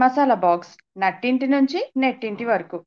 [0.00, 2.78] Masala box నట్టింటి నుంచి నెట్టింటి వరకు.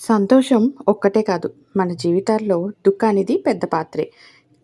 [0.00, 4.06] సంతోషం ఒక్కటే కాదు మన జీవితాల్లో దుఃఖానిది పెద్ద పాత్రే.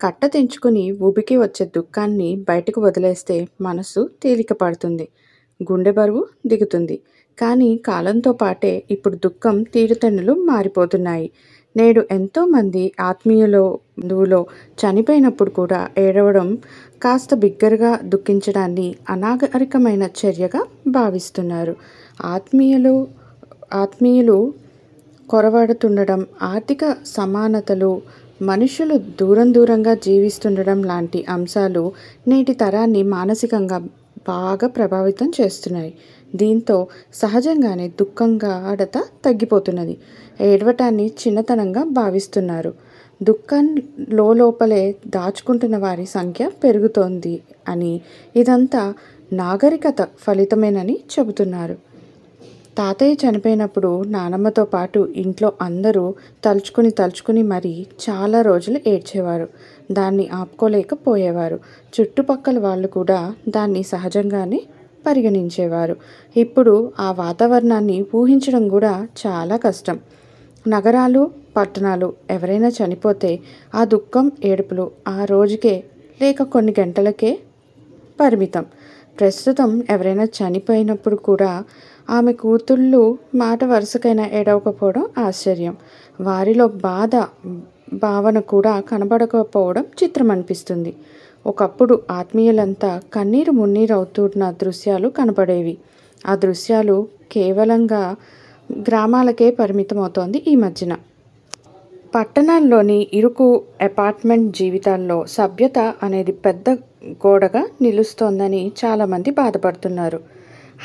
[0.00, 5.08] కట్ట తెంచుకుని ఊబికి వచ్చే దుఃఖాన్ని బయటకు వదిలేస్తే మనసు తేలిక పడుతుంది
[5.62, 6.96] గుండె బరువు దిగుతుంది.
[7.38, 11.28] కానీ కాలంతో పాటే ఇప్పుడు దుఃఖం తీరుతెన్నులు మారిపోతున్నాయి.
[11.76, 13.62] నేడు ఎంతోమంది ఆత్మీయులో
[13.98, 14.40] బంధువులో
[14.82, 16.48] చనిపోయినప్పుడు కూడా ఏడవడం
[17.02, 21.74] కాస్త బిగ్గరగా దుఃఖించడాన్ని అనాగరికమైన చర్యగా భావిస్తున్నారు.
[22.34, 22.94] ఆత్మీయులు
[23.74, 24.38] ఆత్మీయులు
[25.28, 26.82] కొరవడుతుండడం ఆర్థిక
[27.16, 27.90] సమానతలు
[28.42, 31.84] మనుషులు దూరం దూరంగా జీవిస్తుండడం లాంటి అంశాలు
[32.28, 33.78] నేటి తరాన్ని మానసికంగా
[34.28, 35.92] బాగా ప్రభావితం చేస్తున్నాయి.
[36.34, 39.96] దీంతో సహజంగానే దుఃఖంగా ఆడత తగ్గిపోతున్నది.
[40.40, 42.72] ఏడవటాన్ని చిన్నతనంగా భావిస్తున్నారు.
[43.22, 48.00] దుఃఖం లోపలే దాచుకుంటున్న వారి సంఖ్య పెరుగుతోంది అని
[48.36, 48.94] ఇదంతా
[49.32, 51.76] నాగరికత ఫలితమేనని చెబుతున్నారు.
[52.78, 59.48] తాతయ్య చనిపోయినప్పుడు నానమ్మతో పాటు ఇంట్లో అందరూ తలుచుకుని తలుచుకుని మరీ చాలా రోజులు ఏడ్చేవారు.
[59.92, 61.58] దాన్ని ఆపుకోలేకపోయేవారు.
[61.94, 64.60] చుట్టుపక్కల వాళ్ళు కూడా దాన్ని సహజంగానే
[65.06, 65.96] పరిగణించేవారు.
[66.36, 69.98] ఇప్పుడు ఆ వాతావరణాన్ని ఊహించడం కూడా చాలా కష్టం.
[70.68, 73.40] నగరాలు పట్టణాలు ఎవరైనా చనిపోతే
[73.74, 75.84] ఆ దుఃఖం ఏడుపులు ఆ రోజుకే
[76.22, 77.38] లేక కొన్ని గంటలకే
[78.20, 78.66] పరిమితం.
[79.20, 81.64] ప్రస్తుతం ఎవరైనా చనిపోయినప్పుడు కూడా
[82.10, 85.76] ఆమె కూతుళ్ళు మాట వరుసకైనా ఏడవకపోవడం ఆశ్చర్యం.
[86.20, 87.16] వారిలో బాధ
[87.94, 90.94] భావన కూడా కనబడకపోవడం చిత్రం అనిపిస్తుంది
[91.46, 95.74] ఒకప్పుడు ఆత్మీయులంతా కన్నీరు మున్నీరు అవుతున్న దృశ్యాలు కనపడేవి.
[96.26, 96.96] ఆ దృశ్యాలు
[97.32, 98.02] కేవలంగా
[98.88, 100.92] గ్రామాలకే పరిమితం అవుతోంది ఈ మధ్యన.
[102.14, 103.46] పట్టణాల్లోని ఇరుకు
[103.80, 106.70] అపార్ట్మెంట్ జీవితాల్లో సభ్యత అనేది పెద్ద
[107.24, 110.20] గోడగా నిలుస్తోందని చాలామంది బాధపడుతున్నారు.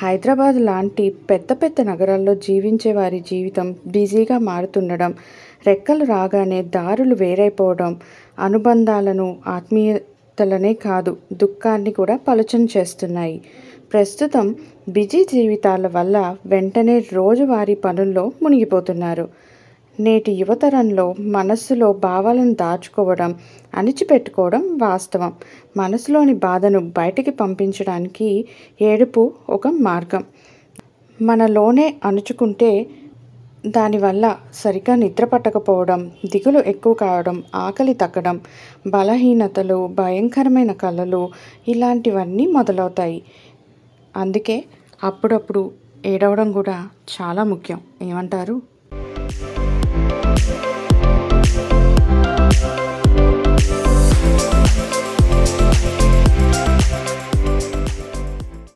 [0.01, 5.13] హైదరాబాద్ లాంటి పెద్ద పెద్ద నగరాల్లో జీవించే వారి జీవితం బిజీగా మారుతుండడం
[5.67, 7.93] రెక్కలు రాగానే దారులు వేరైపోవడం
[8.39, 9.93] అనుబంధాలను ఆత్మీయ
[10.39, 13.41] వార్తలనే కాదు దుఃఖాన్ని కూడా పలుచన చేస్తున్నాయి.
[13.93, 14.55] ప్రస్తుతం
[14.89, 19.27] బిజీ జీవితాల వల్ల వెంటనే రోజువారీ పనుల్లో మునిగిపోతున్నారు.
[19.99, 23.35] నేటి యువతరంలో మనస్సులో భావాలను దాచుకోవడం
[23.75, 25.33] అణిచిపెట్టుకోవడం వాస్తవం.
[25.77, 28.47] మనసులోని బాధను బయటికి పంపించడానికి
[28.81, 30.23] ఏడుపు ఒక మార్గం.
[31.21, 32.71] మనలోనే అణుచుకుంటే
[33.67, 38.41] దానివల్ల సరిగా నిద్ర పట్టకపోవడం దిగులు ఎక్కువ కావడం ఆకలి తగ్గడం
[38.87, 41.29] బలహీనతలు భయంకరమైన కళలు
[41.67, 43.21] ఇలాంటివన్నీ మొదలవుతాయి.
[44.17, 44.63] అందుకే
[45.03, 45.71] అప్పుడప్పుడు
[46.05, 46.89] ఏడవడం కూడా
[47.21, 47.81] చాలా ముఖ్యం.
[48.01, 48.61] ఏమంటారు?